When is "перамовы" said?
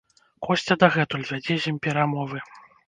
1.87-2.45